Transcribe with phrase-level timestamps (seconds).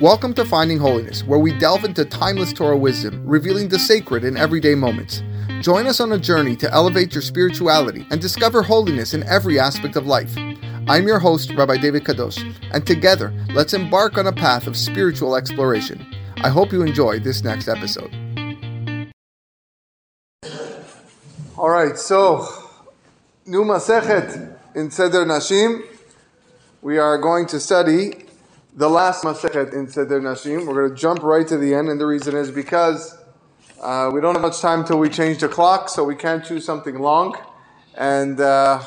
[0.00, 4.36] Welcome to Finding Holiness, where we delve into timeless Torah wisdom, revealing the sacred in
[4.36, 5.24] everyday moments.
[5.60, 9.96] Join us on a journey to elevate your spirituality and discover holiness in every aspect
[9.96, 10.32] of life.
[10.86, 12.38] I'm your host, Rabbi David Kadosh,
[12.70, 16.06] and together, let's embark on a path of spiritual exploration.
[16.44, 18.14] I hope you enjoy this next episode.
[21.56, 22.46] All right, so,
[23.46, 25.82] new Masechet in Seder Nashim.
[26.82, 28.27] We are going to study
[28.78, 30.64] the last Masechet in Seder Nashim.
[30.64, 33.18] We're going to jump right to the end, and the reason is because
[33.82, 36.64] uh, we don't have much time till we change the clock, so we can't choose
[36.64, 37.36] something long.
[37.96, 38.80] And uh,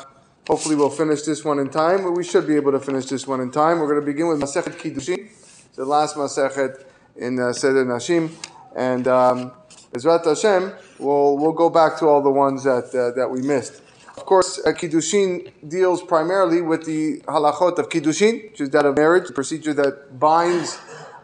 [0.47, 3.27] hopefully we'll finish this one in time, but we should be able to finish this
[3.27, 3.79] one in time.
[3.79, 5.29] We're going to begin with Masechet Kiddushin,
[5.75, 6.85] the last Masechet
[7.17, 8.31] in uh, Seder Nashim.
[8.73, 9.51] And um,
[9.93, 13.81] Hashem, we'll, we'll go back to all the ones that, uh, that we missed.
[14.21, 18.95] Of course, uh, Kiddushin deals primarily with the halachot of Kiddushin, which is that of
[18.95, 20.77] marriage, the procedure that binds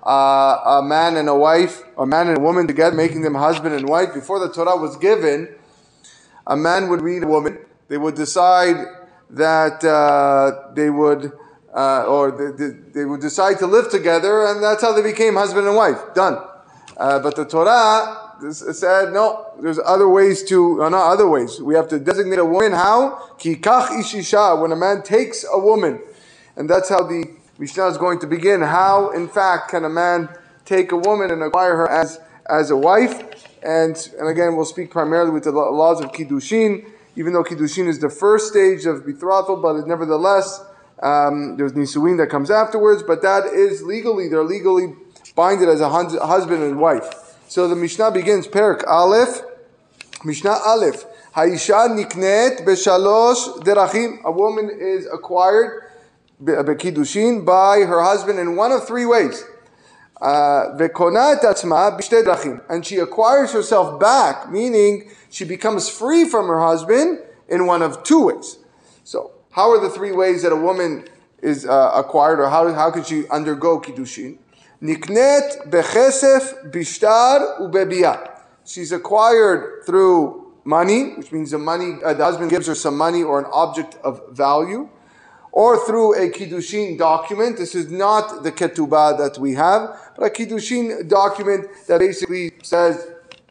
[0.03, 3.75] uh, a man and a wife, a man and a woman together, making them husband
[3.75, 4.15] and wife.
[4.15, 5.47] Before the Torah was given,
[6.47, 7.59] a man would meet a woman.
[7.87, 8.77] They would decide
[9.29, 11.33] that uh, they would,
[11.75, 15.67] uh, or they, they, would decide to live together, and that's how they became husband
[15.67, 15.99] and wife.
[16.15, 16.39] Done.
[16.97, 21.61] Uh, but the Torah said, no, there's other ways to, uh, not other ways.
[21.61, 22.71] We have to designate a woman.
[22.71, 23.29] How?
[23.37, 25.99] Kikach ishisha, when a man takes a woman.
[26.55, 27.25] And that's how the
[27.59, 28.61] Mishnah is going to begin.
[28.61, 30.29] How, in fact, can a man
[30.65, 33.21] take a woman and acquire her as, as a wife?
[33.63, 37.99] And, and again, we'll speak primarily with the laws of Kiddushin, even though Kiddushin is
[37.99, 40.63] the first stage of betrothal, but nevertheless,
[41.01, 44.95] um, there's Nisuin that comes afterwards, but that is legally, they're legally
[45.35, 47.26] binded as a husband and wife.
[47.47, 49.41] So the Mishnah begins, Perek Aleph,
[50.25, 51.05] Mishnah Aleph.
[51.33, 54.21] Haisha niknet beshalosh derachim.
[54.23, 55.83] A woman is acquired
[56.43, 59.43] bekidushin by her husband in one of three ways.
[60.19, 60.75] Uh.
[62.69, 68.03] And she acquires herself back, meaning she becomes free from her husband in one of
[68.03, 68.57] two ways.
[69.03, 71.05] So, how are the three ways that a woman
[71.41, 74.37] is uh, acquired, or how, how can she undergo kiddushin?
[74.81, 78.29] Niknet bechesef bishtar ubebiyah.
[78.63, 83.23] She's acquired through money, which means the money, uh, the husband gives her some money
[83.23, 84.87] or an object of value,
[85.51, 87.57] or through a kiddushin document.
[87.57, 93.07] This is not the ketubah that we have, but a kiddushin document that basically says,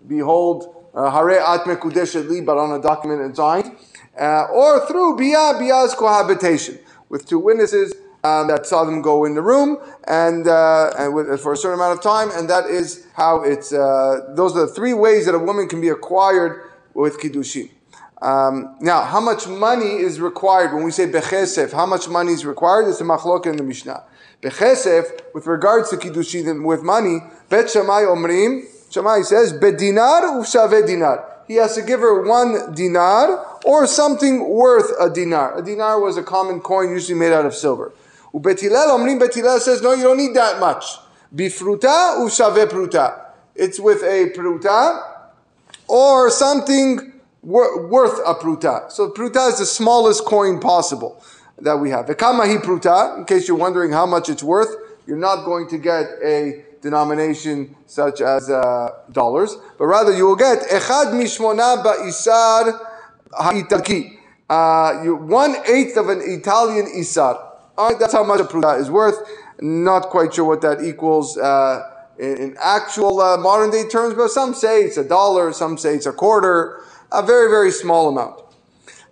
[0.07, 3.73] "Behold, uh, hare at mekudeshet li," but on a document and signed,
[4.17, 7.93] uh, or through biyah, biyah's cohabitation with two witnesses
[8.27, 9.79] um, that saw them go in the room
[10.09, 13.73] and, uh, and with, for a certain amount of time, and that is how it's.
[13.73, 17.71] Uh, those are the three ways that a woman can be acquired with kiddushin.
[18.23, 21.73] Um, now, how much money is required when we say bechesef?
[21.73, 22.89] How much money is required?
[22.89, 24.03] It's a machlok in the Mishnah.
[24.43, 25.05] Bechesef,
[25.35, 28.65] with regards to kiddushin with money, bet Shammai omrim.
[28.91, 31.25] Shammai says bedinar uvshave dinar.
[31.47, 35.59] He has to give her one dinar or something worth a dinar.
[35.59, 37.93] A dinar was a common coin usually made out of silver.
[38.37, 40.85] Uveit Hillel omrim Beit Hillel says, no, you don't need that much.
[41.35, 43.19] Bifruta ushave pruta.
[43.55, 45.03] It's with a pruta
[45.89, 48.93] or something worth a pruta.
[48.93, 51.23] So pruta is the smallest coin possible
[51.59, 52.07] that we have.
[52.07, 54.77] Vekamahi pruta, in case you're wondering how much it's worth,
[55.07, 60.37] you're not going to get a denomination such as uh, dollars, but rather you will
[60.37, 62.79] get echad mishmona ba'isar
[63.33, 64.19] ha'italki.
[64.51, 67.46] Uh, one eighth of an Italian isar.
[67.79, 69.19] All right, that's how much a pruta is worth.
[69.61, 71.83] Not quite sure what that equals uh,
[72.19, 75.95] in, in, actual uh, modern day terms, but some say it's a dollar, some say
[75.95, 76.83] it's a quarter,
[77.13, 78.41] a very, very small amount.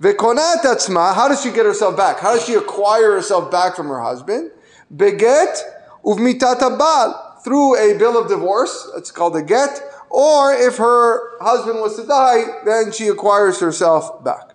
[0.01, 2.19] Vekonat atzma, how does she get herself back?
[2.21, 4.51] How does she acquire herself back from her husband?
[4.95, 5.59] Beget
[6.03, 11.81] uvmitat bal, through a bill of divorce, it's called a get, or if her husband
[11.81, 14.51] was to die, then she acquires herself back.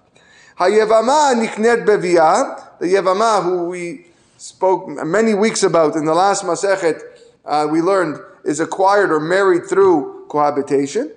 [0.57, 4.05] Hayevama niknet beviyah, the Yevama, who we
[4.37, 7.01] spoke many weeks about in the last Masechet,
[7.45, 11.11] uh, we learned is acquired or married through cohabitation.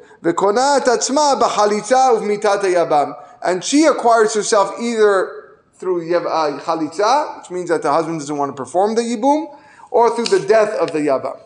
[3.44, 8.50] And she acquires herself either through uh, chalitza, which means that the husband doesn't want
[8.50, 9.58] to perform the yibum,
[9.90, 11.38] or through the death of the yavam.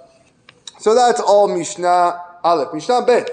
[0.79, 2.75] So that's all Mishnah Aleph.
[2.75, 3.31] Mishnah Bet.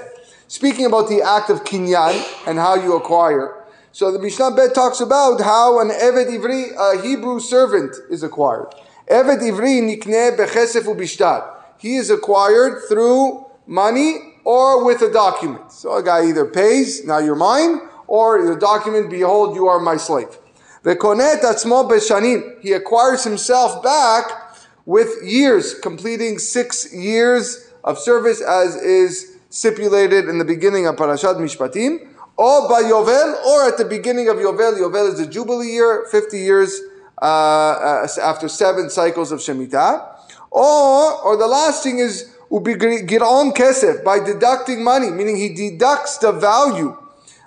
[0.47, 3.62] Speaking about the act of kinyan and how you acquire,
[3.94, 8.74] so the Mishnah Bet talks about how an Eved Ivri, a Hebrew servant, is acquired.
[9.07, 11.48] Eved Ivri nikne bechesef ubishtar.
[11.78, 15.72] He is acquired through money or with a document.
[15.72, 19.98] So a guy either pays, now you're mine, or the document, behold, you are my
[19.98, 20.40] slave.
[20.84, 22.60] Vekonet atzmo beshanim.
[22.62, 24.57] He acquires himself back
[24.88, 31.36] with years, completing six years of service as is stipulated in the beginning of Parashat
[31.36, 32.07] Mishpatim,
[32.38, 34.77] or by Yovel, or at the beginning of Yovel.
[34.77, 36.81] Yovel is the Jubilee year, 50 years
[37.21, 40.09] uh, uh, after seven cycles of Shemitah.
[40.51, 46.31] Or, or the last thing is on kesef, by deducting money, meaning he deducts the
[46.31, 46.97] value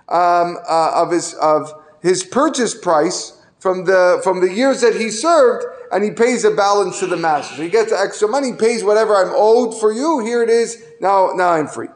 [0.09, 1.73] um, uh, of, his, of
[2.03, 6.51] his purchase price from the, from the years that he served, and he pays a
[6.51, 7.57] balance to the master.
[7.57, 11.31] So he gets extra money, pays whatever I'm owed for you, here it is, now,
[11.35, 11.89] now I'm free.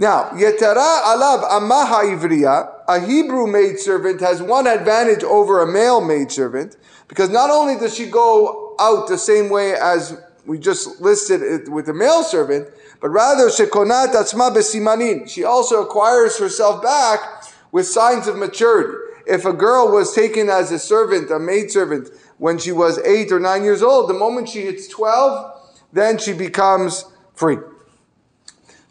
[0.00, 6.78] Now, Yetara Alab Amaha Ivriya, a Hebrew maidservant, has one advantage over a male maidservant,
[7.06, 11.68] because not only does she go out the same way as we just listed it
[11.68, 12.70] with the male servant,
[13.02, 15.28] but rather Shekonat Atzma Besimanin.
[15.28, 18.96] She also acquires herself back with signs of maturity.
[19.26, 22.08] If a girl was taken as a servant, a maidservant,
[22.38, 26.32] when she was eight or nine years old, the moment she hits 12, then she
[26.32, 27.04] becomes
[27.34, 27.58] free.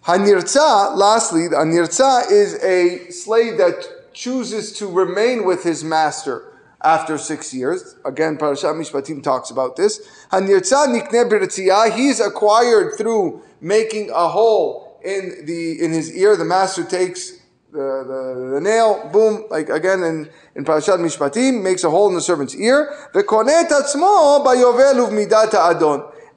[0.10, 6.52] Hanirza, lastly, a nirza is a slave that chooses to remain with his master
[6.84, 7.96] after six years.
[8.04, 10.02] Again, Parashat Mishpatim talks about this.
[10.32, 16.36] Hanirza nikne he's acquired through making a hole in the in his ear.
[16.36, 17.34] The master takes
[17.72, 22.16] the, the, the nail, boom, like again in, in Parashat Mishpatim, makes a hole in
[22.16, 22.92] the servant's ear.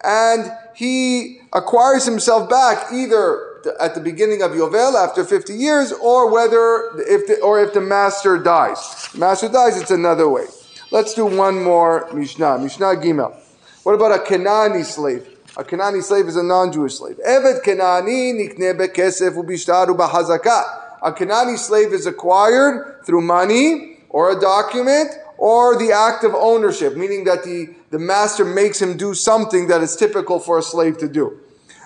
[0.04, 6.30] And he acquires himself back either at the beginning of Yovel after 50 years, or
[6.30, 9.08] whether if the, or if the master dies.
[9.12, 10.46] The master dies, it's another way.
[10.90, 12.58] Let's do one more Mishnah.
[12.58, 13.34] Mishnah Gimel.
[13.82, 15.26] What about a Kenani slave?
[15.56, 17.18] A Kenani slave is a non-Jewish slave.
[17.26, 20.98] Eved Kenani nikne bekesef ubishtaru bahazaka.
[21.02, 26.96] A Kenani slave is acquired through money or a document or the act of ownership,
[26.96, 30.98] meaning that the, the master makes him do something that is typical for a slave
[30.98, 31.40] to do.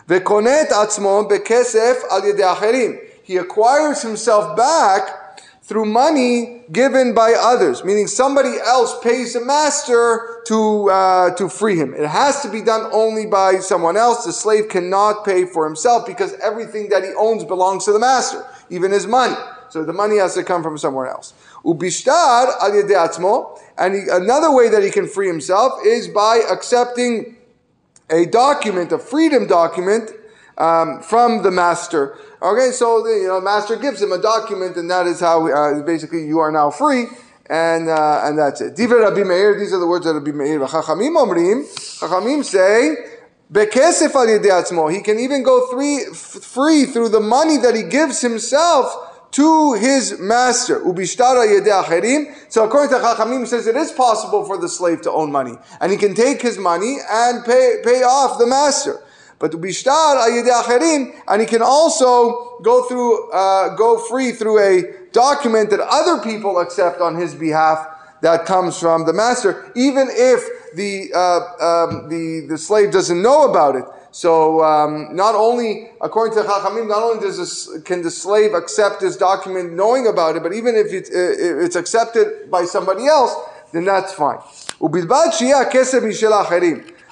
[0.09, 2.99] Bekesef al acherim.
[3.23, 10.43] He acquires himself back through money given by others, meaning somebody else pays the master
[10.47, 11.93] to, uh, to free him.
[11.93, 14.25] It has to be done only by someone else.
[14.25, 18.47] The slave cannot pay for himself because everything that he owns belongs to the master,
[18.71, 19.35] even his money.
[19.71, 21.35] So the money has to come from somewhere else.
[21.65, 27.37] Ubishtar al and he, another way that he can free himself is by accepting
[28.11, 30.11] a document, a freedom document
[30.59, 32.19] um, from the master.
[32.43, 35.83] Okay, so the you know, master gives him a document, and that is how uh,
[35.83, 37.07] basically you are now free,
[37.49, 38.77] and uh, and that's it.
[38.77, 39.59] Divrei Rabbi Meir.
[39.59, 40.61] These are the words of Rabbi Meir.
[40.61, 41.65] Chachamim omrim.
[42.01, 43.13] Chachamim say.
[43.55, 49.75] Al He can even go free, free through the money that he gives himself to
[49.75, 50.79] his master.
[50.79, 55.93] So according to Chachamim, says it is possible for the slave to own money, and
[55.93, 58.99] he can take his money and pay pay off the master.
[59.39, 65.69] But ubishtar acherim, and he can also go through uh, go free through a document
[65.69, 67.87] that other people accept on his behalf
[68.23, 73.51] that comes from the master, even if the uh, um, the the slave doesn't know
[73.51, 73.85] about it.
[74.13, 79.01] So um, not only, according to Chachamim, not only does this, can the slave accept
[79.01, 83.35] this document knowing about it, but even if, uh, if it's accepted by somebody else,
[83.75, 84.39] then that's fine.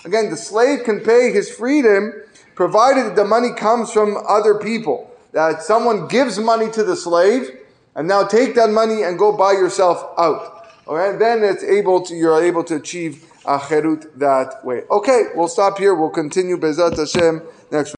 [0.06, 2.14] Again, the slave can pay his freedom
[2.54, 5.10] provided that the money comes from other people.
[5.32, 7.50] That someone gives money to the slave,
[7.96, 10.70] and now take that money and go buy yourself out.
[10.86, 14.82] Okay, then it's able to you're able to achieve acherut that way.
[14.90, 15.94] Okay, we'll stop here.
[15.94, 17.92] We'll continue B'ezrat Hashem next.